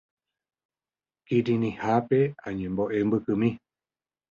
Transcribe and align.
Kirirĩháme 1.25 2.19
añembo'e 2.47 2.99
mbykymi. 3.07 3.49